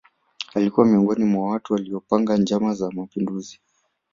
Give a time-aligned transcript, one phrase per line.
[0.53, 3.59] Alikuwa miongoni mwa watu waliopanga njama za mapinduzi